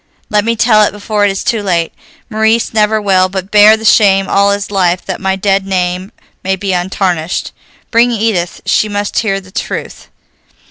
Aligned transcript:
Let 0.31 0.43
me 0.43 0.55
tell 0.55 0.81
it 0.81 0.91
before 0.93 1.25
it 1.25 1.29
is 1.31 1.43
too 1.43 1.61
late! 1.61 1.93
Maurice 2.27 2.73
never 2.73 2.99
will, 2.99 3.29
but 3.29 3.51
bear 3.51 3.77
the 3.77 3.85
shame 3.85 4.27
all 4.27 4.49
his 4.49 4.71
life 4.71 5.05
that 5.05 5.21
my 5.21 5.35
dead 5.35 5.63
name 5.67 6.11
may 6.43 6.55
be 6.55 6.73
untarnished. 6.73 7.51
Bring 7.91 8.09
Edith; 8.09 8.61
she 8.65 8.89
must 8.89 9.19
hear 9.19 9.39
the 9.39 9.51
truth." 9.51 10.07